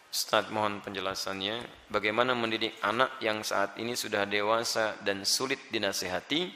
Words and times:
Ustaz 0.06 0.46
mohon 0.54 0.78
penjelasannya. 0.78 1.90
Bagaimana 1.90 2.38
mendidik 2.38 2.78
anak 2.86 3.18
yang 3.18 3.42
saat 3.42 3.74
ini 3.82 3.98
sudah 3.98 4.22
dewasa 4.30 4.94
dan 5.02 5.26
sulit 5.26 5.58
dinasehati 5.74 6.46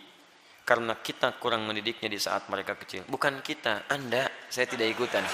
Karena 0.63 0.95
kita 0.95 1.43
kurang 1.43 1.67
mendidiknya 1.67 2.07
di 2.07 2.23
saat 2.23 2.47
mereka 2.47 2.79
kecil? 2.79 3.03
Bukan 3.11 3.43
kita, 3.43 3.91
Anda, 3.91 4.31
saya 4.47 4.71
tidak 4.71 4.95
ikutan. 4.95 5.27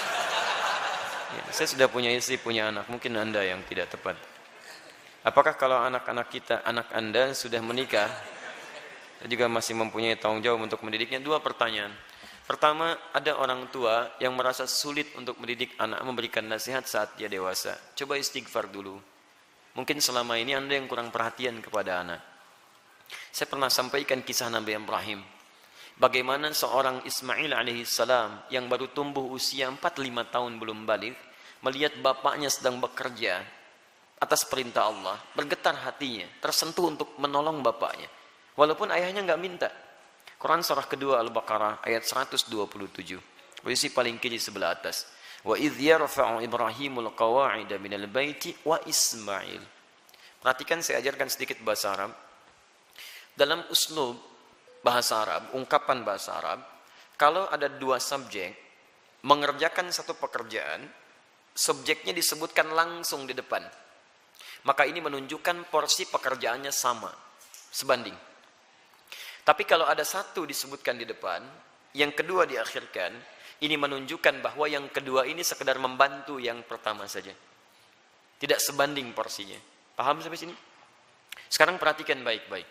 Ya, 1.37 1.43
saya 1.53 1.69
sudah 1.69 1.85
punya 1.85 2.09
istri, 2.09 2.41
punya 2.41 2.73
anak. 2.73 2.89
Mungkin 2.89 3.13
Anda 3.13 3.45
yang 3.45 3.61
tidak 3.69 3.93
tepat. 3.93 4.36
Apakah 5.27 5.59
kalau 5.59 5.75
anak-anak 5.83 6.31
kita, 6.31 6.63
anak 6.63 6.87
Anda 6.95 7.35
sudah 7.35 7.59
menikah, 7.59 8.07
dan 9.19 9.27
juga 9.27 9.51
masih 9.51 9.75
mempunyai 9.75 10.15
tanggung 10.15 10.39
jawab 10.39 10.63
untuk 10.63 10.79
mendidiknya? 10.87 11.19
Dua 11.19 11.43
pertanyaan. 11.43 11.91
Pertama, 12.47 12.95
ada 13.11 13.35
orang 13.35 13.67
tua 13.67 14.15
yang 14.23 14.31
merasa 14.39 14.63
sulit 14.63 15.11
untuk 15.19 15.35
mendidik 15.43 15.75
anak 15.83 15.99
memberikan 16.07 16.47
nasihat 16.47 16.87
saat 16.87 17.19
dia 17.19 17.27
dewasa. 17.27 17.75
Coba 17.91 18.15
istighfar 18.15 18.71
dulu. 18.71 18.95
Mungkin 19.75 19.99
selama 19.99 20.39
ini 20.39 20.55
Anda 20.55 20.79
yang 20.79 20.87
kurang 20.87 21.11
perhatian 21.11 21.59
kepada 21.59 22.07
anak. 22.07 22.23
Saya 23.27 23.51
pernah 23.51 23.67
sampaikan 23.67 24.23
kisah 24.23 24.47
Nabi 24.47 24.79
Ibrahim. 24.79 25.19
Bagaimana 25.99 26.55
seorang 26.55 27.03
Ismail 27.03 27.51
alaihissalam 27.51 28.47
yang 28.47 28.71
baru 28.71 28.95
tumbuh 28.95 29.27
usia 29.27 29.67
4-5 29.67 29.83
tahun 30.31 30.55
belum 30.55 30.87
balik, 30.87 31.19
melihat 31.67 31.99
bapaknya 31.99 32.47
sedang 32.47 32.79
bekerja 32.79 33.56
atas 34.17 34.45
perintah 34.49 34.89
Allah, 34.89 35.17
bergetar 35.37 35.77
hatinya, 35.77 36.25
tersentuh 36.41 36.89
untuk 36.89 37.13
menolong 37.21 37.61
bapaknya. 37.61 38.09
Walaupun 38.57 38.89
ayahnya 38.89 39.21
nggak 39.21 39.41
minta, 39.41 39.69
Quran 40.37 40.61
surah 40.61 40.85
kedua 40.85 41.21
Al-Baqarah 41.21 41.81
ayat 41.85 42.05
127. 42.05 42.53
Posisi 43.61 43.89
paling 43.89 44.21
kiri 44.21 44.37
sebelah 44.37 44.73
atas. 44.77 45.09
Wa 45.41 45.57
idh 45.57 45.77
yarfa'u 45.77 46.41
Ibrahimul 46.41 47.13
qawa'ida 47.13 47.77
minal 47.81 48.05
baiti 48.09 48.53
wa 48.65 48.77
Ismail. 48.85 49.61
Perhatikan 50.41 50.81
saya 50.85 51.01
ajarkan 51.01 51.29
sedikit 51.29 51.57
bahasa 51.65 51.93
Arab. 51.93 52.11
Dalam 53.37 53.65
uslub 53.69 54.17
bahasa 54.81 55.21
Arab, 55.25 55.53
ungkapan 55.57 56.01
bahasa 56.01 56.37
Arab, 56.37 56.61
kalau 57.17 57.49
ada 57.49 57.69
dua 57.69 57.97
subjek 57.97 58.53
mengerjakan 59.25 59.89
satu 59.89 60.13
pekerjaan, 60.17 60.85
subjeknya 61.57 62.13
disebutkan 62.13 62.69
langsung 62.73 63.25
di 63.25 63.33
depan. 63.33 63.65
Maka 64.67 64.83
ini 64.83 64.99
menunjukkan 64.99 65.71
porsi 65.71 66.11
pekerjaannya 66.11 66.75
sama, 66.75 67.07
sebanding. 67.71 68.15
Tapi 69.47 69.63
kalau 69.63 69.87
ada 69.87 70.03
satu 70.03 70.43
disebutkan 70.43 70.99
di 70.99 71.07
depan, 71.07 71.39
yang 71.95 72.11
kedua 72.11 72.43
diakhirkan, 72.43 73.15
ini 73.63 73.79
menunjukkan 73.79 74.43
bahwa 74.43 74.67
yang 74.67 74.91
kedua 74.91 75.23
ini 75.23 75.39
sekedar 75.39 75.79
membantu 75.79 76.35
yang 76.35 76.67
pertama 76.67 77.07
saja. 77.07 77.31
Tidak 78.37 78.59
sebanding 78.59 79.15
porsinya. 79.15 79.57
Paham 79.95 80.19
sampai 80.19 80.37
sini? 80.37 80.53
Sekarang 81.47 81.79
perhatikan 81.79 82.19
baik-baik. 82.21 82.67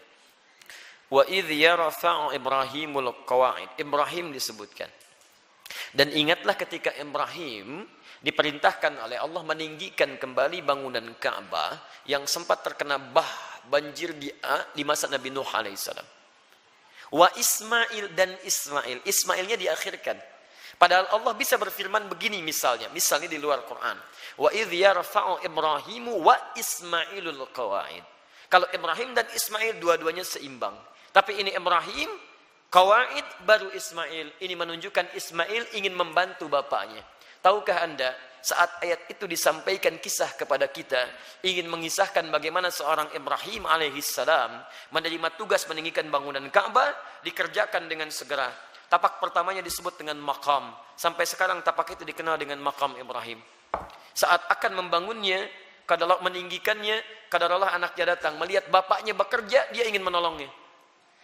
Wa 1.10 1.24
idh 1.26 1.48
yarfa'u 1.48 2.36
Ibrahimul 2.36 3.24
qawa'id. 3.24 3.80
Ibrahim 3.80 4.30
disebutkan. 4.36 4.92
Dan 5.96 6.12
ingatlah 6.12 6.54
ketika 6.54 6.94
Ibrahim 6.94 7.88
diperintahkan 8.26 9.06
oleh 9.06 9.22
Allah 9.22 9.42
meninggikan 9.46 10.18
kembali 10.18 10.66
bangunan 10.66 11.14
Ka'bah 11.14 11.78
yang 12.10 12.26
sempat 12.26 12.66
terkena 12.66 12.98
bah 12.98 13.62
banjir 13.70 14.18
di, 14.18 14.34
di 14.74 14.82
masa 14.82 15.06
Nabi 15.06 15.30
Nuh 15.30 15.46
alaihissalam. 15.46 16.02
Wa 17.14 17.30
Ismail 17.38 18.10
dan 18.18 18.34
Ismail. 18.42 19.06
Ismailnya 19.06 19.54
diakhirkan. 19.54 20.18
Padahal 20.74 21.06
Allah 21.14 21.38
bisa 21.38 21.54
berfirman 21.54 22.10
begini 22.10 22.42
misalnya. 22.42 22.90
Misalnya 22.90 23.30
di 23.30 23.38
luar 23.38 23.62
Quran. 23.62 23.94
Wa 24.42 24.50
idh 24.50 24.74
yarfa'u 24.74 25.46
Ibrahimu 25.46 26.18
wa 26.18 26.34
Ismailul 26.58 27.46
qawaid. 27.54 28.02
Kalau 28.50 28.66
Ibrahim 28.74 29.14
dan 29.14 29.30
Ismail 29.30 29.78
dua-duanya 29.78 30.26
seimbang. 30.26 30.74
Tapi 31.14 31.38
ini 31.38 31.54
Ibrahim, 31.54 32.10
qawaid 32.74 33.46
baru 33.46 33.70
Ismail. 33.70 34.42
Ini 34.42 34.54
menunjukkan 34.58 35.14
Ismail 35.14 35.78
ingin 35.78 35.94
membantu 35.94 36.50
bapaknya. 36.50 37.06
Tahukah 37.46 37.78
anda 37.86 38.10
saat 38.42 38.82
ayat 38.82 39.06
itu 39.06 39.22
disampaikan 39.30 40.02
kisah 40.02 40.34
kepada 40.34 40.66
kita 40.66 40.98
ingin 41.46 41.70
mengisahkan 41.70 42.26
bagaimana 42.26 42.74
seorang 42.74 43.06
Ibrahim 43.14 43.70
alaihissalam 43.70 44.66
menerima 44.90 45.38
tugas 45.38 45.62
meninggikan 45.70 46.10
bangunan 46.10 46.42
Ka'bah 46.50 46.90
dikerjakan 47.22 47.86
dengan 47.86 48.10
segera. 48.10 48.50
Tapak 48.90 49.22
pertamanya 49.22 49.62
disebut 49.62 49.94
dengan 49.94 50.18
makam 50.18 50.74
sampai 50.98 51.22
sekarang 51.22 51.62
tapak 51.62 51.94
itu 51.94 52.02
dikenal 52.02 52.34
dengan 52.34 52.58
makam 52.58 52.98
Ibrahim. 52.98 53.38
Saat 54.10 54.50
akan 54.50 54.82
membangunnya 54.82 55.46
kadalah 55.86 56.18
meninggikannya 56.26 57.30
kadalah 57.30 57.78
anaknya 57.78 58.18
datang 58.18 58.42
melihat 58.42 58.66
bapaknya 58.74 59.14
bekerja 59.14 59.70
dia 59.70 59.86
ingin 59.86 60.02
menolongnya. 60.02 60.50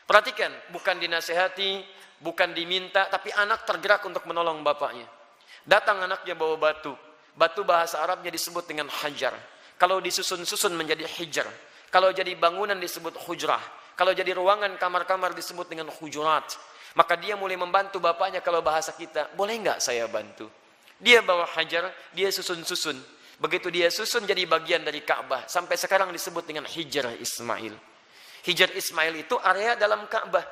Perhatikan 0.07 0.55
bukan 0.71 1.03
dinasehati 1.03 1.83
bukan 2.23 2.55
diminta 2.55 3.11
tapi 3.11 3.35
anak 3.35 3.67
tergerak 3.67 4.07
untuk 4.07 4.23
menolong 4.31 4.63
bapaknya 4.63 5.22
datang 5.67 6.03
anaknya 6.03 6.35
bawa 6.35 6.59
batu 6.59 6.95
Batu 7.33 7.65
bahasa 7.65 8.05
Arabnya 8.05 8.29
disebut 8.29 8.69
dengan 8.69 8.93
hajar. 8.93 9.33
Kalau 9.81 9.99
disusun-susun 10.05 10.77
menjadi 10.77 11.09
hijar. 11.17 11.49
Kalau 11.89 12.13
jadi 12.13 12.37
bangunan 12.37 12.77
disebut 12.77 13.17
hujrah. 13.25 13.61
Kalau 13.97 14.13
jadi 14.13 14.37
ruangan 14.37 14.77
kamar-kamar 14.77 15.33
disebut 15.33 15.69
dengan 15.69 15.89
hujurat. 15.97 16.45
Maka 16.93 17.17
dia 17.17 17.37
mulai 17.41 17.57
membantu 17.57 18.05
bapaknya 18.05 18.45
kalau 18.45 18.61
bahasa 18.61 18.93
kita. 18.93 19.33
Boleh 19.33 19.57
nggak 19.65 19.81
saya 19.81 20.05
bantu? 20.13 20.49
Dia 21.01 21.25
bawa 21.25 21.49
hajar, 21.57 21.89
dia 22.13 22.29
susun-susun. 22.29 23.01
Begitu 23.41 23.73
dia 23.73 23.89
susun 23.89 24.29
jadi 24.29 24.45
bagian 24.45 24.85
dari 24.85 25.01
Ka'bah. 25.01 25.49
Sampai 25.49 25.81
sekarang 25.81 26.13
disebut 26.13 26.45
dengan 26.45 26.69
hijar 26.69 27.17
Ismail. 27.17 27.75
Hijar 28.45 28.71
Ismail 28.77 29.25
itu 29.25 29.41
area 29.41 29.73
dalam 29.75 30.05
Ka'bah. 30.05 30.45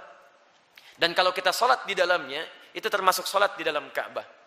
Dan 0.97 1.13
kalau 1.13 1.31
kita 1.31 1.53
sholat 1.53 1.85
di 1.85 1.93
dalamnya, 1.93 2.41
itu 2.73 2.89
termasuk 2.89 3.29
sholat 3.29 3.55
di 3.61 3.63
dalam 3.69 3.93
Ka'bah. 3.93 4.40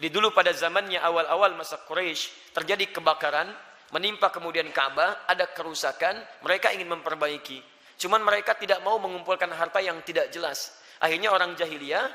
Di 0.00 0.08
dulu 0.08 0.32
pada 0.32 0.48
zamannya 0.56 0.96
awal-awal 0.96 1.52
masa 1.60 1.76
Quraisy 1.84 2.56
terjadi 2.56 2.88
kebakaran, 2.88 3.52
menimpa 3.92 4.32
kemudian 4.32 4.64
Ka'bah, 4.72 5.28
ada 5.28 5.44
kerusakan, 5.52 6.16
mereka 6.40 6.72
ingin 6.72 6.88
memperbaiki. 6.88 7.60
Cuman 8.00 8.24
mereka 8.24 8.56
tidak 8.56 8.80
mau 8.80 8.96
mengumpulkan 8.96 9.52
harta 9.52 9.84
yang 9.84 10.00
tidak 10.00 10.32
jelas. 10.32 10.72
Akhirnya 11.04 11.28
orang 11.28 11.52
jahiliyah 11.52 12.08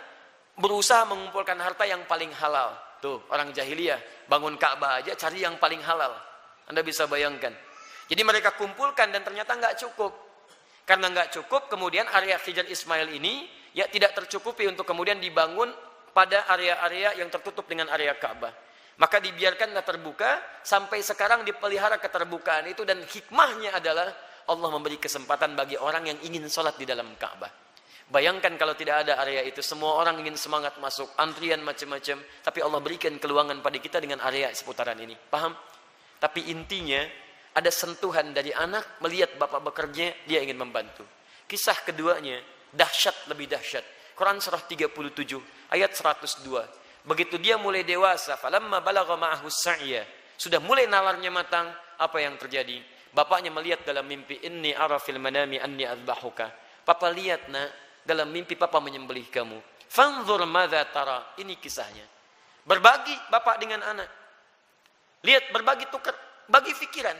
berusaha 0.57 1.05
mengumpulkan 1.05 1.61
harta 1.61 1.85
yang 1.85 2.01
paling 2.09 2.33
halal. 2.33 2.73
Tuh, 3.05 3.21
orang 3.29 3.53
jahiliyah 3.53 4.25
bangun 4.25 4.57
Ka'bah 4.57 5.05
aja 5.05 5.13
cari 5.13 5.45
yang 5.45 5.61
paling 5.61 5.85
halal. 5.85 6.17
Anda 6.65 6.81
bisa 6.81 7.05
bayangkan. 7.05 7.53
Jadi 8.09 8.21
mereka 8.25 8.57
kumpulkan 8.57 9.13
dan 9.13 9.21
ternyata 9.21 9.53
nggak 9.53 9.77
cukup. 9.85 10.13
Karena 10.89 11.13
nggak 11.13 11.37
cukup, 11.37 11.69
kemudian 11.69 12.09
area 12.09 12.41
Hijar 12.41 12.65
Ismail 12.65 13.13
ini 13.13 13.45
ya 13.77 13.85
tidak 13.89 14.17
tercukupi 14.17 14.65
untuk 14.65 14.89
kemudian 14.89 15.21
dibangun 15.21 15.69
pada 16.15 16.47
area-area 16.55 17.19
yang 17.19 17.27
tertutup 17.27 17.67
dengan 17.67 17.91
area 17.91 18.15
Ka'bah. 18.15 18.55
Maka 18.95 19.19
dibiarkanlah 19.19 19.83
terbuka 19.83 20.63
sampai 20.63 21.03
sekarang 21.03 21.43
dipelihara 21.43 21.99
keterbukaan 21.99 22.71
itu 22.71 22.87
dan 22.87 23.03
hikmahnya 23.03 23.75
adalah 23.75 24.07
Allah 24.47 24.69
memberi 24.71 24.95
kesempatan 24.95 25.51
bagi 25.59 25.75
orang 25.75 26.07
yang 26.07 26.19
ingin 26.23 26.47
sholat 26.47 26.79
di 26.79 26.87
dalam 26.87 27.11
Ka'bah. 27.19 27.51
Bayangkan 28.05 28.53
kalau 28.55 28.77
tidak 28.77 29.03
ada 29.03 29.17
area 29.19 29.41
itu, 29.41 29.65
semua 29.65 29.97
orang 29.97 30.21
ingin 30.21 30.37
semangat 30.37 30.77
masuk, 30.77 31.09
antrian 31.17 31.59
macam-macam, 31.65 32.21
tapi 32.45 32.59
Allah 32.61 32.79
berikan 32.79 33.17
keluangan 33.17 33.59
pada 33.65 33.81
kita 33.81 33.97
dengan 33.97 34.21
area 34.21 34.53
seputaran 34.53 34.95
ini. 35.01 35.17
Paham? 35.17 35.57
Tapi 36.21 36.53
intinya 36.53 37.01
ada 37.57 37.71
sentuhan 37.73 38.29
dari 38.29 38.53
anak 38.53 39.01
melihat 39.01 39.33
bapak 39.41 39.59
bekerja, 39.73 40.13
dia 40.29 40.39
ingin 40.39 40.61
membantu. 40.61 41.01
Kisah 41.49 41.81
keduanya 41.81 42.39
dahsyat 42.69 43.25
lebih 43.25 43.49
dahsyat. 43.49 43.94
Quran 44.15 44.39
surah 44.39 44.63
37 44.63 44.95
ayat 45.75 45.91
102. 45.91 47.05
Begitu 47.05 47.37
dia 47.37 47.59
mulai 47.59 47.85
dewasa, 47.85 48.33
falamma 48.39 48.81
balagha 48.81 49.13
ma'ahu 49.13 49.45
sa'ya, 49.45 50.01
sudah 50.35 50.59
mulai 50.59 50.89
nalarnya 50.89 51.29
matang, 51.31 51.69
apa 51.95 52.17
yang 52.19 52.35
terjadi? 52.35 52.81
Bapaknya 53.15 53.47
melihat 53.53 53.87
dalam 53.87 54.03
mimpi, 54.03 54.43
inni 54.43 54.75
ara 54.75 54.99
fil 54.99 55.15
manami 55.21 55.55
anni 55.55 55.87
azbahuka. 55.87 56.51
Papa 56.83 57.07
lihat 57.07 57.47
nak, 57.47 57.71
dalam 58.03 58.27
mimpi 58.27 58.59
papa 58.59 58.83
menyembelih 58.83 59.31
kamu. 59.31 59.57
Fanzur 59.87 60.43
madza 60.43 60.83
tara. 60.91 61.33
Ini 61.39 61.55
kisahnya. 61.55 62.03
Berbagi 62.67 63.15
bapak 63.31 63.55
dengan 63.63 63.79
anak. 63.85 64.09
Lihat 65.23 65.55
berbagi 65.55 65.87
tukar, 65.87 66.13
bagi 66.51 66.75
pikiran. 66.75 67.15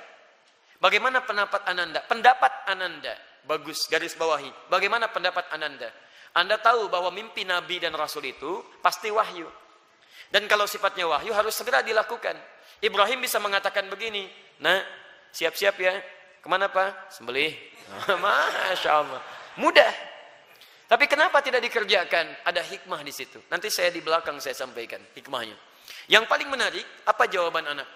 Bagaimana 0.83 1.23
pendapat 1.23 1.63
Ananda? 1.65 2.03
Pendapat 2.03 2.51
Ananda. 2.67 3.15
Bagus, 3.47 3.87
garis 3.87 4.13
bawahi. 4.19 4.51
Bagaimana 4.67 5.07
pendapat 5.07 5.47
Ananda? 5.55 5.87
Anda 6.35 6.59
tahu 6.59 6.91
bahwa 6.91 7.07
mimpi 7.15 7.47
Nabi 7.47 7.79
dan 7.79 7.95
Rasul 7.95 8.27
itu 8.27 8.59
pasti 8.83 9.07
wahyu. 9.07 9.47
Dan 10.27 10.51
kalau 10.51 10.67
sifatnya 10.67 11.07
wahyu 11.07 11.31
harus 11.31 11.55
segera 11.55 11.79
dilakukan. 11.79 12.35
Ibrahim 12.83 13.23
bisa 13.23 13.39
mengatakan 13.39 13.87
begini, 13.87 14.27
nah 14.59 14.83
siap-siap 15.31 15.75
ya, 15.79 15.95
Ke 16.43 16.47
mana 16.51 16.69
Pak? 16.69 17.09
Sembelih. 17.09 17.57
Masya 18.21 18.91
Allah. 18.91 19.21
Mudah. 19.57 19.89
Tapi 20.85 21.09
kenapa 21.09 21.41
tidak 21.41 21.65
dikerjakan? 21.65 22.45
Ada 22.45 22.61
hikmah 22.61 23.01
di 23.01 23.09
situ. 23.09 23.41
Nanti 23.49 23.73
saya 23.73 23.89
di 23.89 24.05
belakang 24.05 24.37
saya 24.37 24.53
sampaikan 24.53 25.01
hikmahnya. 25.17 25.57
Yang 26.05 26.29
paling 26.29 26.45
menarik, 26.45 26.85
apa 27.09 27.25
jawaban 27.25 27.65
anak? 27.65 27.89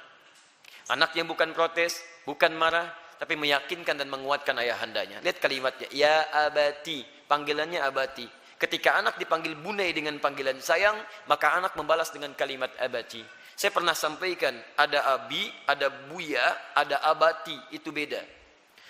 Anak 0.90 1.14
yang 1.14 1.30
bukan 1.30 1.54
protes, 1.54 2.02
bukan 2.26 2.50
marah, 2.58 2.90
tapi 3.22 3.38
meyakinkan 3.38 3.94
dan 3.94 4.10
menguatkan 4.10 4.58
ayahandanya. 4.58 5.22
Lihat 5.22 5.38
kalimatnya, 5.38 5.86
ya 5.94 6.26
abati, 6.34 7.06
panggilannya 7.30 7.80
abati. 7.80 8.26
Ketika 8.60 9.00
anak 9.00 9.16
dipanggil 9.16 9.56
bunai 9.56 9.96
dengan 9.96 10.20
panggilan 10.20 10.60
sayang, 10.60 11.00
maka 11.32 11.56
anak 11.56 11.78
membalas 11.80 12.12
dengan 12.12 12.36
kalimat 12.36 12.74
abati. 12.76 13.24
Saya 13.56 13.72
pernah 13.72 13.96
sampaikan, 13.96 14.52
ada 14.76 15.16
abi, 15.16 15.48
ada 15.64 15.88
buya, 15.88 16.76
ada 16.76 17.00
abati, 17.08 17.56
itu 17.72 17.94
beda. 17.94 18.20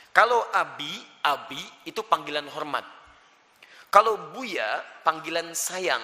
Kalau 0.09 0.41
abi, 0.49 0.89
abi 1.21 1.61
itu 1.85 2.01
panggilan 2.01 2.49
hormat. 2.49 2.81
Kalau 3.93 4.33
buya, 4.33 4.81
panggilan 5.05 5.53
sayang. 5.53 6.01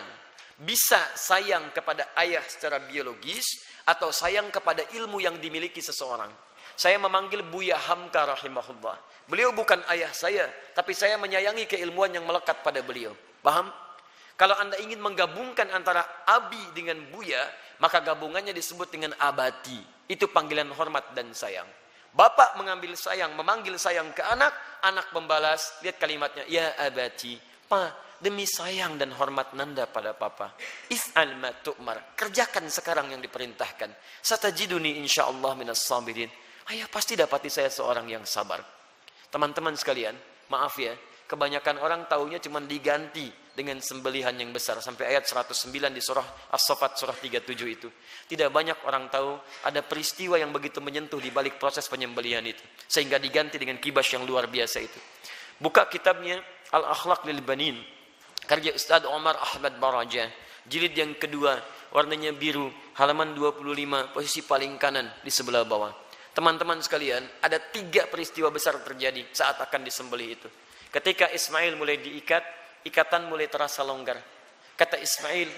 Bisa 0.55 0.97
sayang 1.17 1.73
kepada 1.73 2.13
ayah 2.21 2.41
secara 2.45 2.81
biologis 2.85 3.65
atau 3.85 4.09
sayang 4.09 4.49
kepada 4.49 4.81
ilmu 4.93 5.21
yang 5.21 5.37
dimiliki 5.37 5.81
seseorang. 5.81 6.29
Saya 6.75 6.99
memanggil 6.99 7.43
Buya 7.47 7.79
Hamka 7.79 8.27
rahimahullah. 8.35 8.99
Beliau 9.25 9.55
bukan 9.55 9.81
ayah 9.89 10.13
saya, 10.13 10.45
tapi 10.77 10.93
saya 10.93 11.17
menyayangi 11.17 11.65
keilmuan 11.65 12.13
yang 12.13 12.27
melekat 12.29 12.61
pada 12.61 12.83
beliau. 12.85 13.15
Paham? 13.41 13.73
Kalau 14.35 14.53
anda 14.59 14.75
ingin 14.83 14.99
menggabungkan 14.99 15.71
antara 15.71 16.03
abi 16.27 16.59
dengan 16.75 16.99
buya, 17.07 17.39
maka 17.79 18.03
gabungannya 18.03 18.51
disebut 18.51 18.91
dengan 18.91 19.15
abati. 19.15 19.79
Itu 20.05 20.27
panggilan 20.29 20.69
hormat 20.75 21.15
dan 21.15 21.31
sayang. 21.31 21.65
Bapak 22.11 22.59
mengambil 22.59 22.95
sayang, 22.95 23.33
memanggil 23.35 23.79
sayang 23.79 24.11
ke 24.11 24.23
anak, 24.23 24.51
anak 24.83 25.11
membalas, 25.11 25.79
lihat 25.83 25.99
kalimatnya, 25.99 26.43
ya 26.47 26.75
abati, 26.79 27.35
pa, 27.67 27.91
demi 28.19 28.47
sayang 28.47 28.95
dan 28.95 29.11
hormat 29.15 29.51
nanda 29.55 29.87
pada 29.87 30.15
papa. 30.15 30.55
If'al 30.91 31.35
ma 31.35 31.51
tu'mar. 31.51 32.15
Kerjakan 32.15 32.71
sekarang 32.71 33.11
yang 33.11 33.19
diperintahkan. 33.19 33.91
Satajiduni 34.23 34.99
insyaallah 35.03 35.55
minas 35.59 35.83
sabirin. 35.83 36.31
Ayah 36.65 36.89
pasti 36.89 37.13
dapati 37.13 37.49
saya 37.49 37.69
seorang 37.69 38.09
yang 38.09 38.25
sabar. 38.25 38.57
Teman-teman 39.29 39.77
sekalian, 39.77 40.17
maaf 40.49 40.81
ya, 40.81 40.97
kebanyakan 41.29 41.77
orang 41.81 42.09
taunya 42.09 42.41
cuma 42.41 42.57
diganti 42.61 43.29
dengan 43.55 43.79
sembelihan 43.79 44.35
yang 44.35 44.51
besar 44.51 44.81
sampai 44.83 45.15
ayat 45.15 45.23
109 45.29 45.71
di 45.93 46.01
surah 46.03 46.25
As-Saffat 46.51 46.99
surah 46.99 47.15
37 47.15 47.55
itu. 47.69 47.87
Tidak 48.27 48.49
banyak 48.51 48.83
orang 48.83 49.07
tahu 49.07 49.37
ada 49.63 49.79
peristiwa 49.85 50.35
yang 50.35 50.51
begitu 50.51 50.83
menyentuh 50.83 51.17
di 51.17 51.31
balik 51.31 51.55
proses 51.55 51.87
penyembelihan 51.87 52.43
itu 52.43 52.61
sehingga 52.85 53.15
diganti 53.15 53.55
dengan 53.55 53.79
kibas 53.79 54.11
yang 54.11 54.27
luar 54.27 54.51
biasa 54.51 54.77
itu. 54.83 54.99
Buka 55.55 55.87
kitabnya 55.87 56.43
Al-Akhlaq 56.75 57.23
lil 57.31 57.39
Banin 57.39 57.79
karya 58.43 58.75
Ustaz 58.75 59.07
Omar 59.07 59.39
Ahmad 59.39 59.79
Baraja 59.79 60.27
jilid 60.67 60.91
yang 60.91 61.15
kedua 61.15 61.57
warnanya 61.95 62.35
biru 62.35 62.67
halaman 62.99 63.31
25 63.31 64.11
posisi 64.11 64.43
paling 64.43 64.75
kanan 64.75 65.07
di 65.23 65.31
sebelah 65.31 65.63
bawah 65.63 66.04
teman-teman 66.35 66.83
sekalian 66.83 67.23
ada 67.39 67.57
tiga 67.71 68.05
peristiwa 68.11 68.51
besar 68.51 68.75
terjadi 68.83 69.23
saat 69.31 69.55
akan 69.63 69.81
disembelih 69.87 70.35
itu 70.35 70.49
ketika 70.91 71.31
Ismail 71.31 71.79
mulai 71.79 71.97
diikat 72.03 72.43
ikatan 72.85 73.31
mulai 73.31 73.47
terasa 73.47 73.81
longgar 73.87 74.19
kata 74.75 74.99
Ismail 74.99 75.49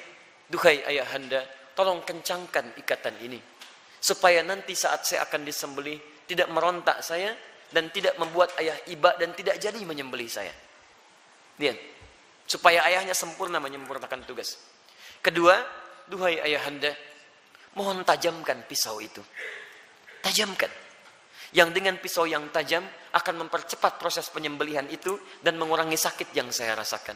duhai 0.47 0.85
ayahanda 0.85 1.43
tolong 1.73 2.05
kencangkan 2.05 2.77
ikatan 2.77 3.17
ini 3.25 3.41
supaya 3.97 4.45
nanti 4.45 4.77
saat 4.77 5.03
saya 5.03 5.25
akan 5.25 5.41
disembelih 5.41 5.97
tidak 6.29 6.47
merontak 6.53 7.01
saya 7.01 7.33
dan 7.73 7.89
tidak 7.91 8.15
membuat 8.21 8.53
ayah 8.61 8.77
iba 8.87 9.17
dan 9.17 9.33
tidak 9.33 9.57
jadi 9.57 9.81
menyembelih 9.81 10.29
saya 10.29 10.53
lihat 11.57 11.97
supaya 12.47 12.79
ayahnya 12.87 13.11
sempurna 13.11 13.59
menyempurnakan 13.59 14.23
tugas. 14.23 14.55
Kedua, 15.19 15.59
duhai 16.07 16.39
ayahanda, 16.39 16.95
mohon 17.75 18.01
tajamkan 18.07 18.63
pisau 18.63 19.03
itu. 19.03 19.19
Tajamkan. 20.27 20.71
Yang 21.55 21.69
dengan 21.71 21.95
pisau 21.97 22.27
yang 22.27 22.51
tajam 22.51 22.83
akan 23.15 23.47
mempercepat 23.47 23.95
proses 23.97 24.27
penyembelihan 24.27 24.83
itu 24.91 25.15
dan 25.39 25.55
mengurangi 25.55 25.95
sakit 25.95 26.35
yang 26.35 26.51
saya 26.51 26.75
rasakan. 26.75 27.15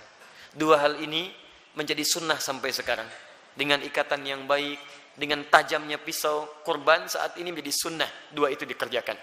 Dua 0.55 0.79
hal 0.79 1.03
ini 1.03 1.27
menjadi 1.75 2.01
sunnah 2.07 2.39
sampai 2.39 2.71
sekarang. 2.71 3.07
Dengan 3.51 3.83
ikatan 3.83 4.23
yang 4.23 4.47
baik, 4.47 4.79
dengan 5.19 5.43
tajamnya 5.51 5.99
pisau, 5.99 6.63
korban 6.63 7.11
saat 7.11 7.35
ini 7.35 7.51
menjadi 7.51 7.75
sunnah. 7.75 8.07
Dua 8.31 8.47
itu 8.47 8.63
dikerjakan. 8.63 9.19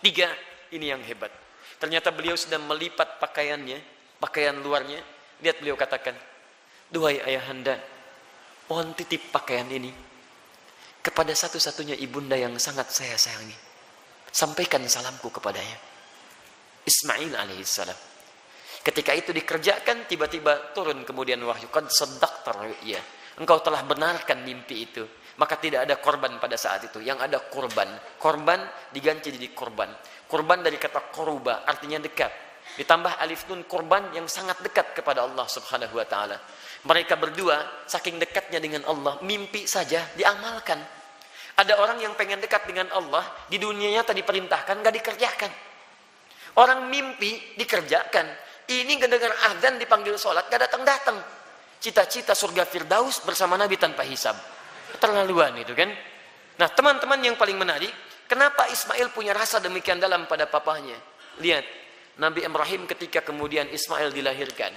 Tiga, 0.00 0.32
ini 0.72 0.88
yang 0.88 1.04
hebat. 1.04 1.28
Ternyata 1.76 2.08
beliau 2.08 2.36
sudah 2.40 2.56
melipat 2.56 3.20
pakaiannya, 3.20 3.78
pakaian 4.16 4.56
luarnya, 4.56 5.00
Lihat 5.40 5.56
beliau 5.64 5.76
katakan, 5.76 6.12
Duhai 6.92 7.22
ayahanda, 7.24 7.80
mohon 8.68 8.92
titip 8.92 9.32
pakaian 9.32 9.64
ini 9.72 10.09
kepada 11.00 11.32
satu-satunya 11.32 11.96
ibunda 11.96 12.36
yang 12.36 12.56
sangat 12.60 12.92
saya 12.92 13.16
sayangi. 13.16 13.56
Sampaikan 14.30 14.84
salamku 14.86 15.32
kepadanya. 15.32 15.76
Ismail 16.86 17.34
alaihissalam. 17.34 17.98
Ketika 18.80 19.12
itu 19.12 19.34
dikerjakan, 19.36 20.08
tiba-tiba 20.08 20.72
turun 20.72 21.04
kemudian 21.04 21.40
wahyu. 21.44 21.68
Qad 21.68 21.92
sedak 21.92 22.46
ya. 22.84 23.00
Engkau 23.36 23.60
telah 23.60 23.84
benarkan 23.84 24.44
mimpi 24.44 24.88
itu. 24.88 25.04
Maka 25.36 25.56
tidak 25.56 25.88
ada 25.88 25.96
korban 26.00 26.36
pada 26.36 26.56
saat 26.56 26.88
itu. 26.88 27.00
Yang 27.00 27.28
ada 27.28 27.38
korban. 27.48 27.88
Korban 28.20 28.60
diganti 28.92 29.32
jadi 29.32 29.52
korban. 29.52 29.88
Korban 30.28 30.62
dari 30.62 30.78
kata 30.78 31.10
koruba, 31.10 31.66
artinya 31.66 31.98
dekat 31.98 32.49
Ditambah 32.78 33.18
alif 33.18 33.50
nun 33.50 33.66
korban 33.66 34.14
yang 34.14 34.30
sangat 34.30 34.62
dekat 34.62 34.94
kepada 34.94 35.26
Allah 35.26 35.46
Subhanahu 35.50 35.98
wa 35.98 36.06
taala. 36.06 36.38
Mereka 36.86 37.18
berdua 37.18 37.84
saking 37.84 38.16
dekatnya 38.16 38.62
dengan 38.62 38.86
Allah, 38.86 39.18
mimpi 39.26 39.66
saja 39.66 40.06
diamalkan. 40.16 40.80
Ada 41.60 41.76
orang 41.76 42.00
yang 42.00 42.16
pengen 42.16 42.40
dekat 42.40 42.64
dengan 42.64 42.88
Allah, 42.94 43.20
di 43.50 43.60
dunianya 43.60 44.00
tadi 44.00 44.24
perintahkan 44.24 44.80
gak 44.80 44.94
dikerjakan. 44.96 45.52
Orang 46.56 46.88
mimpi 46.88 47.54
dikerjakan. 47.60 48.26
Ini 48.70 48.96
dengar 48.96 49.34
azan 49.52 49.76
dipanggil 49.76 50.16
sholat 50.16 50.48
gak 50.48 50.70
datang-datang. 50.70 51.20
Cita-cita 51.80 52.32
surga 52.32 52.64
Firdaus 52.64 53.20
bersama 53.28 53.60
Nabi 53.60 53.76
tanpa 53.76 54.08
hisab. 54.08 54.36
Terlaluan 54.96 55.52
itu 55.60 55.76
kan. 55.76 55.92
Nah 56.56 56.68
teman-teman 56.72 57.20
yang 57.20 57.36
paling 57.36 57.60
menarik, 57.60 57.92
kenapa 58.24 58.68
Ismail 58.72 59.12
punya 59.12 59.36
rasa 59.36 59.60
demikian 59.60 60.00
dalam 60.00 60.24
pada 60.24 60.48
papahnya? 60.48 60.96
Lihat, 61.40 61.64
Nabi 62.18 62.42
Ibrahim 62.42 62.90
ketika 62.90 63.22
kemudian 63.22 63.70
Ismail 63.70 64.10
dilahirkan. 64.10 64.74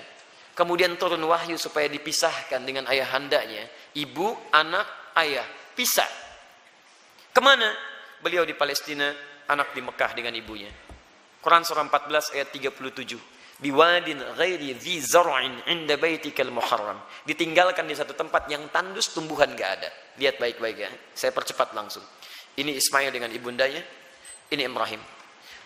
Kemudian 0.54 0.94
turun 1.02 1.26
wahyu 1.26 1.58
supaya 1.58 1.90
dipisahkan 1.90 2.62
dengan 2.62 2.86
ayahandanya. 2.86 3.66
Ibu, 3.98 4.54
anak, 4.54 5.18
ayah. 5.18 5.46
Pisah. 5.74 6.06
Ke 7.34 7.42
mana? 7.42 7.74
Beliau 8.22 8.46
di 8.46 8.54
Palestina, 8.54 9.10
anak 9.50 9.74
di 9.74 9.82
Mekah 9.82 10.14
dengan 10.14 10.38
ibunya. 10.38 10.70
Quran 11.42 11.66
surah 11.66 11.82
14 11.90 12.38
ayat 12.38 12.54
37. 12.54 13.18
Biwadin 13.58 14.22
ghairi 14.38 14.78
dhi 14.78 15.02
zar'in 15.02 15.58
inda 15.66 15.98
baitikal 15.98 16.54
muharram. 16.54 17.02
Ditinggalkan 17.26 17.90
di 17.90 17.98
satu 17.98 18.14
tempat 18.14 18.46
yang 18.54 18.70
tandus 18.70 19.10
tumbuhan 19.10 19.58
gak 19.58 19.82
ada. 19.82 19.90
Lihat 20.22 20.38
baik-baik 20.38 20.78
ya. 20.78 20.92
Saya 21.18 21.34
percepat 21.34 21.74
langsung. 21.74 22.06
Ini 22.54 22.78
Ismail 22.78 23.10
dengan 23.10 23.34
ibundanya. 23.34 23.82
Ini 24.54 24.70
Ibrahim 24.70 25.23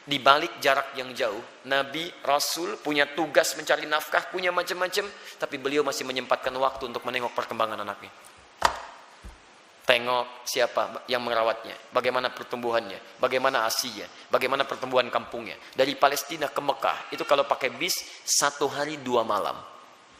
di 0.08 0.24
balik 0.24 0.64
jarak 0.64 0.96
yang 0.96 1.12
jauh, 1.12 1.68
Nabi, 1.68 2.08
Rasul 2.24 2.80
punya 2.80 3.04
tugas 3.12 3.60
mencari 3.60 3.84
nafkah, 3.84 4.32
punya 4.32 4.56
macam-macam, 4.56 5.04
tapi 5.36 5.56
beliau 5.60 5.84
masih 5.84 6.08
menyempatkan 6.08 6.56
waktu 6.56 6.88
untuk 6.88 7.04
menengok 7.04 7.36
perkembangan 7.36 7.84
anaknya. 7.84 8.08
Tengok 9.84 10.48
siapa 10.48 11.04
yang 11.12 11.24
merawatnya, 11.28 11.76
bagaimana 11.92 12.32
pertumbuhannya, 12.32 13.20
bagaimana 13.20 13.68
asinya, 13.68 14.08
bagaimana 14.32 14.64
pertumbuhan 14.64 15.12
kampungnya. 15.12 15.60
Dari 15.76 16.00
Palestina 16.00 16.48
ke 16.48 16.60
Mekah, 16.64 17.12
itu 17.12 17.28
kalau 17.28 17.44
pakai 17.44 17.76
bis, 17.76 18.24
satu 18.24 18.72
hari 18.72 19.04
dua 19.04 19.28
malam. 19.28 19.60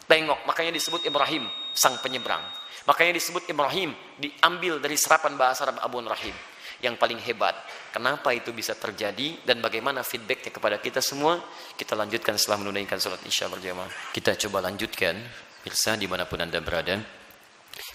Tengok, 0.04 0.44
makanya 0.48 0.76
disebut 0.76 1.08
Ibrahim, 1.08 1.48
sang 1.72 1.96
penyeberang. 2.04 2.44
Makanya 2.88 3.16
disebut 3.20 3.48
Ibrahim, 3.48 3.92
diambil 4.20 4.80
dari 4.80 4.96
serapan 5.00 5.36
bahasa 5.36 5.68
Arab 5.68 5.80
Abu 5.84 6.00
Rahim 6.04 6.36
yang 6.82 6.96
paling 6.96 7.18
hebat. 7.22 7.58
Kenapa 7.90 8.30
itu 8.34 8.54
bisa 8.54 8.78
terjadi 8.78 9.42
dan 9.42 9.58
bagaimana 9.64 10.06
feedbacknya 10.06 10.54
kepada 10.54 10.78
kita 10.78 11.02
semua? 11.02 11.42
Kita 11.74 11.98
lanjutkan 11.98 12.38
setelah 12.38 12.62
menunaikan 12.62 13.02
sholat 13.02 13.22
isya 13.26 13.50
berjamaah. 13.50 14.14
Kita 14.14 14.38
coba 14.48 14.70
lanjutkan, 14.70 15.18
Pirsa 15.62 15.98
di 15.98 16.06
mana 16.06 16.24
pun 16.30 16.40
anda 16.40 16.62
berada. 16.62 16.96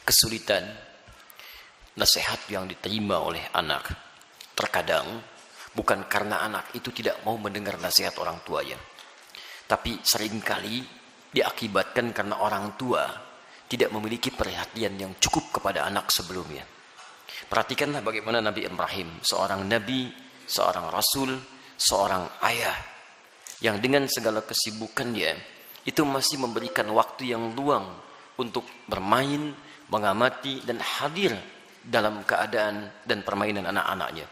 Kesulitan 0.03 0.67
nasihat 1.97 2.43
yang 2.51 2.67
diterima 2.67 3.23
oleh 3.23 3.43
anak 3.55 3.93
terkadang 4.53 5.23
bukan 5.73 6.05
karena 6.11 6.45
anak 6.45 6.73
itu 6.77 6.93
tidak 6.93 7.25
mau 7.25 7.39
mendengar 7.41 7.79
nasihat 7.81 8.13
orang 8.21 8.43
tuanya. 8.45 8.77
Tapi 9.65 10.03
sering 10.05 10.43
kali 10.45 10.85
diakibatkan 11.33 12.13
karena 12.13 12.45
orang 12.45 12.77
tua 12.77 13.09
tidak 13.73 13.89
memiliki 13.89 14.29
perhatian 14.29 15.01
yang 15.01 15.13
cukup 15.17 15.61
kepada 15.61 15.89
anak 15.89 16.13
sebelumnya. 16.13 16.82
Perhatikanlah 17.47 18.01
bagaimana 18.01 18.39
Nabi 18.41 18.65
Ibrahim, 18.65 19.21
seorang 19.23 19.67
nabi, 19.67 20.09
seorang 20.47 20.89
rasul, 20.93 21.37
seorang 21.77 22.29
ayah 22.49 22.77
yang 23.63 23.79
dengan 23.79 24.07
segala 24.11 24.43
kesibukannya 24.43 25.39
itu 25.87 26.03
masih 26.03 26.39
memberikan 26.43 26.87
waktu 26.95 27.35
yang 27.35 27.55
luang 27.55 27.87
untuk 28.39 28.67
bermain, 28.87 29.55
mengamati 29.91 30.63
dan 30.63 30.79
hadir 30.79 31.35
dalam 31.83 32.23
keadaan 32.23 32.91
dan 33.03 33.27
permainan 33.27 33.67
anak-anaknya. 33.67 34.27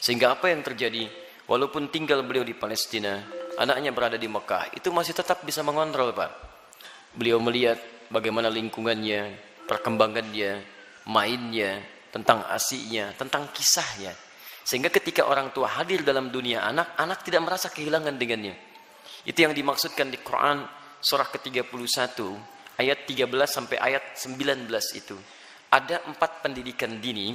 Sehingga 0.00 0.36
apa 0.36 0.52
yang 0.52 0.60
terjadi 0.60 1.08
walaupun 1.48 1.88
tinggal 1.88 2.24
beliau 2.24 2.44
di 2.44 2.52
Palestina, 2.52 3.20
anaknya 3.56 3.92
berada 3.92 4.16
di 4.20 4.28
Mekah, 4.28 4.76
itu 4.76 4.92
masih 4.92 5.16
tetap 5.16 5.44
bisa 5.44 5.64
mengontrol, 5.64 6.12
Pak. 6.12 6.30
Beliau 7.16 7.40
melihat 7.40 7.80
bagaimana 8.08 8.48
lingkungannya, 8.48 9.36
perkembangannya, 9.68 10.64
mainnya, 11.08 11.80
tentang 12.12 12.44
asiknya, 12.52 13.16
tentang 13.16 13.48
kisahnya. 13.50 14.12
Sehingga 14.62 14.92
ketika 14.92 15.26
orang 15.26 15.50
tua 15.50 15.66
hadir 15.80 16.06
dalam 16.06 16.30
dunia 16.30 16.62
anak, 16.62 16.94
anak 17.00 17.26
tidak 17.26 17.42
merasa 17.42 17.72
kehilangan 17.72 18.14
dengannya. 18.14 18.54
Itu 19.26 19.42
yang 19.42 19.56
dimaksudkan 19.56 20.12
di 20.12 20.20
Quran 20.22 20.62
surah 21.02 21.26
ke-31 21.34 22.14
ayat 22.78 22.98
13 23.08 23.26
sampai 23.48 23.76
ayat 23.80 24.14
19 24.14 24.70
itu. 24.94 25.16
Ada 25.72 26.04
empat 26.06 26.44
pendidikan 26.44 27.00
dini 27.00 27.34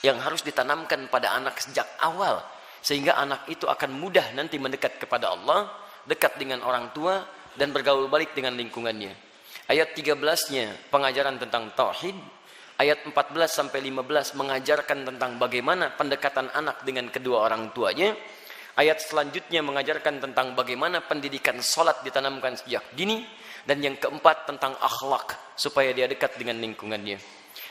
yang 0.00 0.22
harus 0.22 0.40
ditanamkan 0.46 1.10
pada 1.10 1.34
anak 1.36 1.58
sejak 1.58 1.84
awal 2.00 2.38
sehingga 2.84 3.16
anak 3.16 3.48
itu 3.48 3.64
akan 3.64 3.96
mudah 3.96 4.36
nanti 4.36 4.60
mendekat 4.60 5.00
kepada 5.00 5.32
Allah, 5.32 5.72
dekat 6.04 6.36
dengan 6.36 6.60
orang 6.60 6.92
tua 6.92 7.24
dan 7.56 7.72
bergaul 7.72 8.12
balik 8.12 8.36
dengan 8.36 8.52
lingkungannya. 8.54 9.12
Ayat 9.64 9.96
13-nya 9.96 10.92
pengajaran 10.92 11.40
tentang 11.40 11.72
tauhid, 11.72 12.12
ayat 12.78 13.06
14 13.06 13.14
sampai 13.46 13.80
15 13.84 14.38
mengajarkan 14.38 14.98
tentang 15.06 15.38
bagaimana 15.38 15.94
pendekatan 15.94 16.50
anak 16.50 16.82
dengan 16.82 17.10
kedua 17.10 17.46
orang 17.46 17.70
tuanya. 17.70 18.14
Ayat 18.74 18.98
selanjutnya 18.98 19.62
mengajarkan 19.62 20.18
tentang 20.18 20.58
bagaimana 20.58 20.98
pendidikan 21.06 21.62
solat 21.62 22.02
ditanamkan 22.02 22.58
sejak 22.58 22.82
dini. 22.94 23.22
Dan 23.64 23.80
yang 23.80 23.96
keempat 23.96 24.44
tentang 24.44 24.76
akhlak 24.76 25.56
supaya 25.56 25.88
dia 25.96 26.04
dekat 26.04 26.36
dengan 26.36 26.60
lingkungannya. 26.60 27.16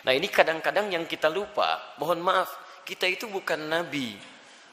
Nah 0.03 0.13
ini 0.17 0.25
kadang-kadang 0.25 0.89
yang 0.89 1.05
kita 1.05 1.29
lupa, 1.29 1.95
mohon 2.01 2.17
maaf, 2.17 2.49
kita 2.81 3.05
itu 3.05 3.29
bukan 3.29 3.69
nabi, 3.69 4.17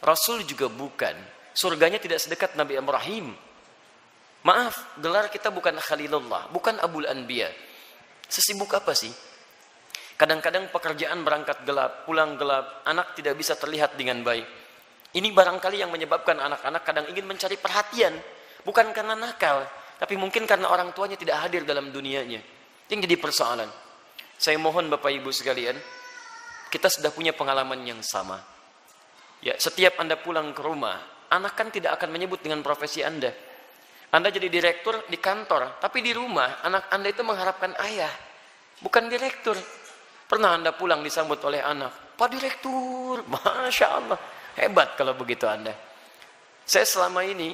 rasul 0.00 0.40
juga 0.48 0.72
bukan. 0.72 1.12
Surganya 1.52 2.00
tidak 2.00 2.24
sedekat 2.24 2.56
Nabi 2.56 2.78
Ibrahim. 2.78 3.34
Maaf, 4.46 4.96
gelar 4.96 5.28
kita 5.28 5.52
bukan 5.52 5.76
Khalilullah, 5.76 6.48
bukan 6.48 6.80
Abul 6.80 7.04
Anbiya. 7.04 7.52
Sesibuk 8.30 8.72
apa 8.72 8.96
sih? 8.96 9.12
Kadang-kadang 10.20 10.68
pekerjaan 10.68 11.24
berangkat 11.24 11.64
gelap, 11.64 12.04
pulang 12.04 12.36
gelap, 12.36 12.84
anak 12.84 13.16
tidak 13.16 13.40
bisa 13.40 13.56
terlihat 13.56 13.96
dengan 13.96 14.20
baik. 14.20 14.44
Ini 15.16 15.32
barangkali 15.32 15.80
yang 15.80 15.88
menyebabkan 15.88 16.36
anak-anak 16.36 16.82
kadang 16.84 17.08
ingin 17.08 17.24
mencari 17.24 17.56
perhatian, 17.56 18.12
bukan 18.60 18.92
karena 18.92 19.16
nakal, 19.16 19.64
tapi 19.96 20.20
mungkin 20.20 20.44
karena 20.44 20.68
orang 20.68 20.92
tuanya 20.92 21.16
tidak 21.16 21.40
hadir 21.40 21.64
dalam 21.64 21.88
dunianya. 21.88 22.44
Yang 22.92 23.08
jadi 23.08 23.16
persoalan. 23.16 23.72
Saya 24.36 24.60
mohon 24.60 24.92
Bapak 24.92 25.08
Ibu 25.08 25.32
sekalian, 25.32 25.80
kita 26.68 26.92
sudah 26.92 27.16
punya 27.16 27.32
pengalaman 27.32 27.80
yang 27.80 28.04
sama. 28.04 28.44
Ya, 29.40 29.56
setiap 29.56 29.96
Anda 30.04 30.20
pulang 30.20 30.52
ke 30.52 30.60
rumah, 30.60 31.00
anak 31.32 31.56
kan 31.56 31.72
tidak 31.72 31.96
akan 31.96 32.12
menyebut 32.12 32.44
dengan 32.44 32.60
profesi 32.60 33.00
Anda. 33.00 33.32
Anda 34.12 34.28
jadi 34.28 34.52
direktur 34.52 35.00
di 35.08 35.16
kantor, 35.16 35.80
tapi 35.80 36.04
di 36.04 36.12
rumah 36.12 36.60
anak 36.60 36.92
Anda 36.92 37.08
itu 37.08 37.24
mengharapkan 37.24 37.72
ayah, 37.88 38.12
bukan 38.84 39.08
direktur. 39.08 39.56
Pernah 40.30 40.54
Anda 40.54 40.70
pulang 40.70 41.02
disambut 41.02 41.42
oleh 41.42 41.58
anak, 41.58 42.14
Pak 42.14 42.28
Direktur, 42.30 43.26
Masya 43.34 43.86
Allah, 43.90 44.18
hebat 44.62 44.94
kalau 44.94 45.18
begitu 45.18 45.50
Anda. 45.50 45.74
Saya 46.62 46.86
selama 46.86 47.26
ini 47.26 47.50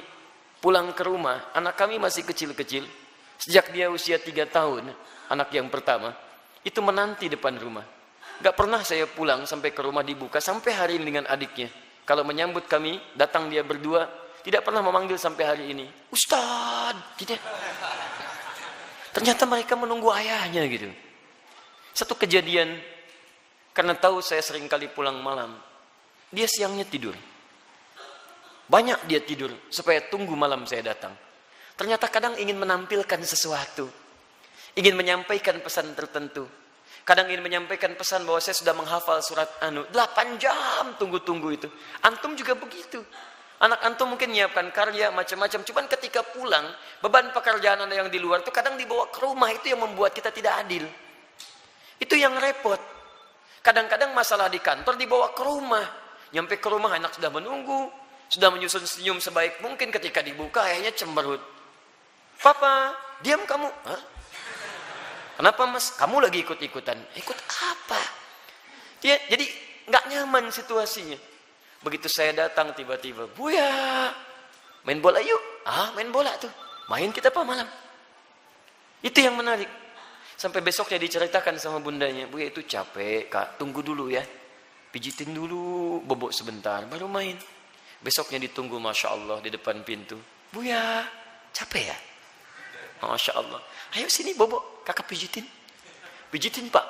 pulang 0.61 0.93
ke 0.93 1.01
rumah, 1.01 1.49
anak 1.57 1.73
kami 1.73 1.97
masih 1.97 2.21
kecil-kecil, 2.21 2.85
sejak 3.41 3.73
dia 3.73 3.89
usia 3.89 4.21
tiga 4.21 4.45
tahun, 4.45 4.93
anak 5.25 5.49
yang 5.57 5.73
pertama, 5.73 6.13
itu 6.61 6.77
menanti 6.85 7.25
depan 7.25 7.57
rumah. 7.57 7.81
Gak 8.45 8.53
pernah 8.53 8.85
saya 8.85 9.09
pulang 9.09 9.49
sampai 9.49 9.73
ke 9.73 9.81
rumah 9.81 10.05
dibuka 10.05 10.37
sampai 10.37 10.69
hari 10.77 11.01
ini 11.01 11.09
dengan 11.09 11.25
adiknya. 11.33 11.73
Kalau 12.05 12.21
menyambut 12.21 12.69
kami, 12.69 13.01
datang 13.17 13.49
dia 13.49 13.65
berdua, 13.65 14.05
tidak 14.45 14.61
pernah 14.61 14.85
memanggil 14.85 15.17
sampai 15.17 15.43
hari 15.49 15.73
ini. 15.73 15.89
Ustad, 16.13 16.93
tidak. 17.17 17.41
Ternyata 19.17 19.49
mereka 19.49 19.73
menunggu 19.73 20.13
ayahnya 20.13 20.61
gitu. 20.69 21.06
Satu 21.97 22.13
kejadian, 22.13 22.77
karena 23.73 23.97
tahu 23.97 24.21
saya 24.21 24.45
sering 24.45 24.69
kali 24.69 24.85
pulang 24.85 25.17
malam, 25.17 25.57
dia 26.29 26.45
siangnya 26.45 26.85
tidur. 26.85 27.17
Banyak 28.69 29.09
dia 29.09 29.17
tidur 29.25 29.49
supaya 29.73 30.05
tunggu 30.05 30.37
malam 30.37 30.69
saya 30.69 30.93
datang. 30.93 31.17
Ternyata 31.73 32.05
kadang 32.13 32.37
ingin 32.37 32.61
menampilkan 32.61 33.17
sesuatu 33.25 33.89
ingin 34.77 34.93
menyampaikan 34.93 35.57
pesan 35.59 35.97
tertentu. 35.97 36.45
Kadang 37.01 37.33
ingin 37.33 37.41
menyampaikan 37.41 37.97
pesan 37.97 38.23
bahwa 38.29 38.37
saya 38.37 38.53
sudah 38.53 38.77
menghafal 38.77 39.17
surat 39.25 39.49
Anu. 39.65 39.89
8 39.89 40.37
jam 40.37 40.93
tunggu-tunggu 41.01 41.49
itu. 41.49 41.67
Antum 42.05 42.37
juga 42.37 42.53
begitu. 42.53 43.01
Anak 43.57 43.81
antum 43.81 44.13
mungkin 44.13 44.29
menyiapkan 44.29 44.69
karya 44.69 45.09
macam-macam. 45.09 45.65
Cuman 45.65 45.85
ketika 45.89 46.21
pulang, 46.21 46.67
beban 47.01 47.33
pekerjaan 47.33 47.89
anda 47.89 47.97
yang 47.97 48.13
di 48.13 48.21
luar 48.21 48.45
itu 48.45 48.53
kadang 48.53 48.77
dibawa 48.77 49.09
ke 49.09 49.17
rumah. 49.23 49.49
Itu 49.49 49.73
yang 49.73 49.81
membuat 49.81 50.13
kita 50.13 50.29
tidak 50.29 50.61
adil. 50.61 50.85
Itu 51.97 52.13
yang 52.17 52.37
repot. 52.37 52.79
Kadang-kadang 53.65 54.13
masalah 54.15 54.47
di 54.47 54.61
kantor 54.61 54.95
dibawa 54.95 55.33
ke 55.33 55.43
rumah. 55.43 55.85
Nyampe 56.31 56.61
ke 56.61 56.67
rumah 56.69 56.93
anak 56.93 57.17
sudah 57.17 57.33
menunggu. 57.33 57.89
Sudah 58.27 58.51
menyusun 58.51 58.83
senyum 58.83 59.17
sebaik 59.23 59.63
mungkin 59.63 59.87
ketika 59.91 60.19
dibuka 60.19 60.63
ayahnya 60.67 60.91
cemberut. 60.95 61.39
Papa, 62.37 62.93
diam 63.23 63.41
kamu. 63.47 63.65
Hah? 63.65 64.01
Kenapa 65.37 65.63
mas? 65.69 65.93
Kamu 65.95 66.17
lagi 66.21 66.41
ikut-ikutan. 66.41 66.97
Ikut 67.15 67.37
apa? 67.61 68.01
Dia 68.99 69.21
jadi 69.29 69.45
nggak 69.87 70.03
nyaman 70.09 70.49
situasinya. 70.49 71.17
Begitu 71.85 72.09
saya 72.09 72.33
datang 72.33 72.73
tiba-tiba, 72.73 73.29
Buya, 73.31 74.09
main 74.81 74.97
bola 74.97 75.21
yuk. 75.21 75.39
Ah, 75.63 75.93
main 75.93 76.09
bola 76.09 76.33
tuh. 76.41 76.49
Main 76.89 77.13
kita 77.13 77.29
apa 77.29 77.45
malam? 77.45 77.69
Itu 79.05 79.21
yang 79.21 79.37
menarik. 79.37 79.69
Sampai 80.37 80.61
besoknya 80.61 81.01
diceritakan 81.01 81.57
sama 81.57 81.81
bundanya, 81.81 82.29
Buya 82.29 82.53
itu 82.53 82.61
capek, 82.61 83.25
kak. 83.25 83.57
Tunggu 83.57 83.81
dulu 83.81 84.13
ya. 84.13 84.21
Pijitin 84.93 85.33
dulu, 85.33 85.97
bobok 86.05 86.29
sebentar, 86.29 86.85
baru 86.85 87.09
main. 87.09 87.33
Besoknya 87.97 88.45
ditunggu, 88.45 88.77
Masya 88.77 89.17
Allah, 89.17 89.41
di 89.41 89.49
depan 89.49 89.81
pintu. 89.81 90.13
Buya, 90.53 91.09
capek 91.49 91.89
ya? 91.89 91.97
Masya 93.01 93.33
Allah. 93.33 93.57
Ayo 93.97 94.05
sini 94.13 94.37
bobok, 94.37 94.85
kakak 94.85 95.09
pijitin. 95.09 95.45
Pijitin 96.29 96.69
pak. 96.69 96.85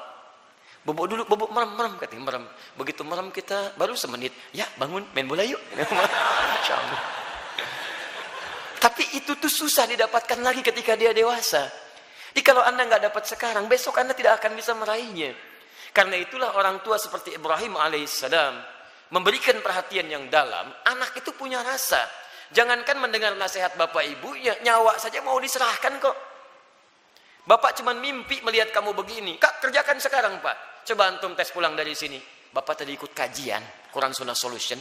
Bobok 0.84 1.08
dulu, 1.08 1.24
bobok 1.24 1.48
merem, 1.56 1.72
merem 1.72 1.94
katanya 1.96 2.24
merem. 2.28 2.44
Begitu 2.76 3.02
merem 3.08 3.32
kita 3.32 3.80
baru 3.80 3.96
semenit. 3.96 4.36
Ya 4.52 4.68
bangun, 4.76 5.08
main 5.16 5.24
bola 5.24 5.48
yuk. 5.48 5.60
Masya 6.52 6.76
Allah. 6.76 7.02
Tapi 8.84 9.04
itu 9.16 9.40
tuh 9.40 9.52
susah 9.52 9.88
didapatkan 9.88 10.40
lagi 10.44 10.60
ketika 10.60 11.00
dia 11.00 11.16
dewasa. 11.16 11.87
Jadi 12.38 12.54
kalau 12.54 12.62
anda 12.62 12.86
nggak 12.86 13.10
dapat 13.10 13.26
sekarang, 13.26 13.66
besok 13.66 13.98
anda 13.98 14.14
tidak 14.14 14.38
akan 14.38 14.54
bisa 14.54 14.78
meraihnya. 14.78 15.34
Karena 15.90 16.22
itulah 16.22 16.54
orang 16.54 16.86
tua 16.86 17.02
seperti 17.02 17.34
Ibrahim 17.34 17.74
alaihissalam 17.74 18.62
memberikan 19.10 19.58
perhatian 19.58 20.06
yang 20.06 20.30
dalam. 20.30 20.70
Anak 20.86 21.18
itu 21.18 21.34
punya 21.34 21.66
rasa. 21.66 21.98
Jangankan 22.54 23.02
mendengar 23.02 23.34
nasihat 23.34 23.74
bapak 23.74 24.06
ibu, 24.06 24.38
ya 24.38 24.54
nyawa 24.62 25.02
saja 25.02 25.18
mau 25.26 25.42
diserahkan 25.42 25.98
kok. 25.98 26.14
Bapak 27.42 27.82
cuma 27.82 27.98
mimpi 27.98 28.38
melihat 28.46 28.70
kamu 28.70 28.94
begini. 28.94 29.42
Kak, 29.42 29.58
kerjakan 29.58 29.98
sekarang, 29.98 30.38
Pak. 30.38 30.86
Coba 30.86 31.10
antum 31.10 31.34
tes 31.34 31.50
pulang 31.50 31.74
dari 31.74 31.98
sini. 31.98 32.22
Bapak 32.54 32.86
tadi 32.86 32.94
ikut 32.94 33.18
kajian, 33.18 33.90
Quran 33.90 34.14
Sunnah 34.14 34.38
Solution. 34.38 34.78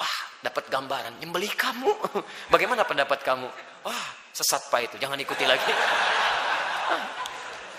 Wah, 0.00 0.16
dapat 0.40 0.72
gambaran. 0.72 1.20
Nyembeli 1.20 1.52
kamu. 1.52 1.92
Bagaimana 2.56 2.88
pendapat 2.88 3.20
kamu? 3.20 3.52
Wah, 3.84 4.06
sesat 4.32 4.72
Pak 4.72 4.80
itu. 4.88 4.96
Jangan 4.96 5.20
ikuti 5.20 5.44
lagi. 5.44 5.68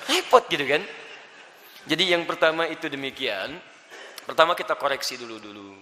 Repot 0.09 0.43
gitu 0.47 0.65
kan. 0.65 0.83
Jadi 1.87 2.13
yang 2.13 2.23
pertama 2.29 2.67
itu 2.69 2.85
demikian. 2.91 3.57
Pertama 4.27 4.53
kita 4.53 4.77
koreksi 4.77 5.17
dulu-dulu. 5.17 5.73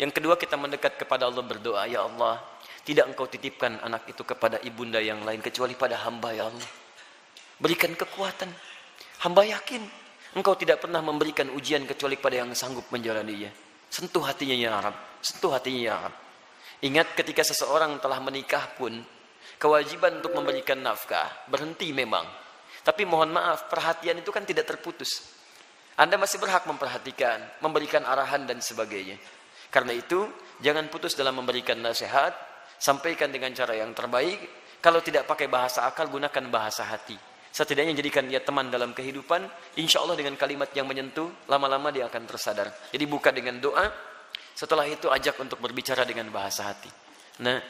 Yang 0.00 0.12
kedua 0.16 0.34
kita 0.40 0.56
mendekat 0.56 0.96
kepada 0.96 1.28
Allah 1.28 1.44
berdoa. 1.44 1.84
Ya 1.84 2.02
Allah, 2.02 2.40
tidak 2.82 3.12
engkau 3.12 3.28
titipkan 3.28 3.78
anak 3.84 4.08
itu 4.08 4.24
kepada 4.24 4.58
ibunda 4.64 4.98
yang 4.98 5.20
lain. 5.22 5.44
Kecuali 5.44 5.76
pada 5.76 6.00
hamba 6.02 6.32
ya 6.32 6.48
Allah. 6.48 6.70
Berikan 7.60 7.92
kekuatan. 7.92 8.50
Hamba 9.22 9.46
yakin 9.46 10.02
engkau 10.32 10.56
tidak 10.56 10.80
pernah 10.80 11.04
memberikan 11.04 11.52
ujian 11.52 11.84
kecuali 11.84 12.16
pada 12.16 12.42
yang 12.42 12.50
sanggup 12.56 12.88
menjalaninya. 12.88 13.52
Sentuh 13.92 14.24
hatinya 14.24 14.56
ya 14.56 14.70
Arab. 14.80 14.96
Sentuh 15.20 15.52
hatinya 15.52 15.80
ya 15.80 15.92
Arab. 16.00 16.14
Ingat 16.82 17.14
ketika 17.14 17.46
seseorang 17.46 18.00
telah 18.02 18.18
menikah 18.18 18.66
pun, 18.74 19.04
kewajiban 19.60 20.18
untuk 20.18 20.34
memberikan 20.34 20.80
nafkah 20.80 21.30
berhenti 21.46 21.94
memang. 21.94 22.26
Tapi 22.82 23.02
mohon 23.06 23.30
maaf, 23.30 23.70
perhatian 23.70 24.18
itu 24.18 24.30
kan 24.34 24.42
tidak 24.42 24.66
terputus. 24.66 25.22
Anda 25.94 26.18
masih 26.18 26.42
berhak 26.42 26.66
memperhatikan, 26.66 27.62
memberikan 27.62 28.02
arahan 28.02 28.42
dan 28.42 28.58
sebagainya. 28.58 29.16
Karena 29.70 29.94
itu, 29.94 30.26
jangan 30.58 30.90
putus 30.90 31.14
dalam 31.14 31.38
memberikan 31.38 31.78
nasihat, 31.78 32.34
sampaikan 32.76 33.30
dengan 33.30 33.54
cara 33.54 33.78
yang 33.78 33.94
terbaik. 33.94 34.38
Kalau 34.82 34.98
tidak 34.98 35.30
pakai 35.30 35.46
bahasa 35.46 35.86
akal, 35.86 36.10
gunakan 36.10 36.44
bahasa 36.50 36.82
hati. 36.90 37.14
Setidaknya 37.52 37.94
jadikan 37.94 38.26
dia 38.26 38.42
teman 38.42 38.72
dalam 38.72 38.90
kehidupan. 38.90 39.46
Insya 39.78 40.02
Allah 40.02 40.18
dengan 40.18 40.34
kalimat 40.34 40.72
yang 40.74 40.88
menyentuh, 40.88 41.46
lama-lama 41.46 41.92
dia 41.94 42.10
akan 42.10 42.24
tersadar. 42.26 42.72
Jadi 42.90 43.04
buka 43.06 43.30
dengan 43.30 43.62
doa, 43.62 43.86
setelah 44.56 44.88
itu 44.90 45.06
ajak 45.06 45.38
untuk 45.38 45.62
berbicara 45.62 46.02
dengan 46.02 46.32
bahasa 46.34 46.66
hati. 46.66 46.90
Nah, 47.44 47.60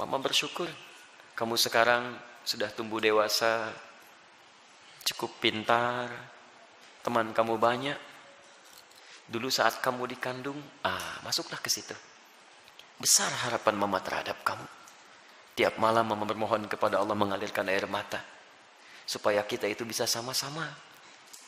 Mama 0.00 0.16
bersyukur 0.16 0.64
kamu 1.36 1.60
sekarang 1.60 2.16
sudah 2.44 2.68
tumbuh 2.72 2.98
dewasa, 2.98 3.72
cukup 5.04 5.30
pintar, 5.40 6.08
teman 7.04 7.32
kamu 7.32 7.56
banyak. 7.56 7.98
Dulu 9.30 9.46
saat 9.46 9.78
kamu 9.78 10.10
dikandung, 10.10 10.58
ah, 10.82 11.22
masuklah 11.22 11.62
ke 11.62 11.70
situ. 11.70 11.94
Besar 12.98 13.30
harapan 13.46 13.78
mama 13.78 14.02
terhadap 14.02 14.42
kamu. 14.42 14.66
Tiap 15.54 15.78
malam 15.78 16.04
mama 16.04 16.26
bermohon 16.26 16.66
kepada 16.66 16.98
Allah 16.98 17.14
mengalirkan 17.14 17.64
air 17.70 17.86
mata. 17.86 18.20
Supaya 19.06 19.42
kita 19.46 19.70
itu 19.70 19.86
bisa 19.86 20.04
sama-sama. 20.04 20.66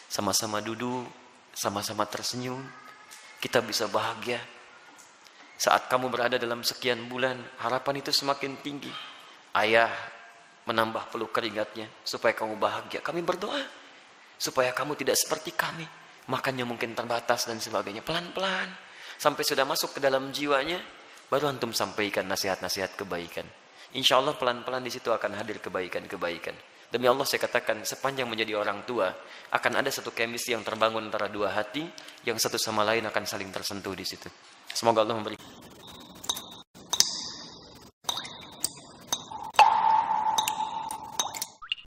Sama-sama 0.07 0.63
duduk, 0.63 1.09
sama-sama 1.53 2.07
tersenyum. 2.07 2.63
Kita 3.43 3.59
bisa 3.61 3.91
bahagia. 3.91 4.39
Saat 5.59 5.91
kamu 5.91 6.11
berada 6.11 6.37
dalam 6.39 6.63
sekian 6.63 7.07
bulan, 7.11 7.39
harapan 7.59 7.99
itu 8.03 8.11
semakin 8.15 8.59
tinggi. 8.63 8.91
Ayah 9.55 9.91
menambah 10.67 11.11
peluk 11.11 11.35
keringatnya 11.35 11.91
supaya 12.07 12.35
kamu 12.37 12.55
bahagia. 12.59 13.03
Kami 13.03 13.21
berdoa 13.23 13.63
supaya 14.39 14.75
kamu 14.75 14.99
tidak 14.99 15.19
seperti 15.19 15.55
kami. 15.55 15.87
Makannya 16.31 16.67
mungkin 16.67 16.95
terbatas 16.95 17.51
dan 17.51 17.59
sebagainya. 17.59 18.03
Pelan-pelan. 18.03 18.71
Sampai 19.19 19.47
sudah 19.47 19.63
masuk 19.63 19.99
ke 19.99 20.01
dalam 20.03 20.35
jiwanya, 20.35 20.83
baru 21.31 21.51
antum 21.51 21.71
sampaikan 21.71 22.27
nasihat-nasihat 22.27 22.99
kebaikan. 22.99 23.47
Insya 23.95 24.19
Allah 24.19 24.35
pelan-pelan 24.35 24.83
di 24.83 24.91
situ 24.91 25.15
akan 25.15 25.39
hadir 25.39 25.63
kebaikan-kebaikan. 25.63 26.55
Demi 26.93 27.09
Allah 27.09 27.25
saya 27.25 27.41
katakan 27.41 27.81
sepanjang 27.89 28.29
menjadi 28.29 28.53
orang 28.53 28.85
tua 28.85 29.09
akan 29.49 29.73
ada 29.81 29.89
satu 29.89 30.13
chemistry 30.13 30.53
yang 30.53 30.61
terbangun 30.61 31.09
antara 31.09 31.25
dua 31.25 31.49
hati 31.49 31.81
yang 32.29 32.37
satu 32.37 32.61
sama 32.61 32.85
lain 32.85 33.09
akan 33.09 33.25
saling 33.25 33.49
tersentuh 33.49 33.97
di 33.97 34.05
situ. 34.05 34.29
Semoga 34.69 35.01
Allah 35.01 35.17
memberi 35.17 35.41